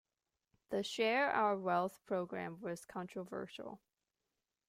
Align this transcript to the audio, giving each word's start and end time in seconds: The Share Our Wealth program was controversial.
The 0.71 0.81
Share 0.81 1.29
Our 1.29 1.55
Wealth 1.55 1.99
program 2.07 2.59
was 2.59 2.85
controversial. 2.87 3.79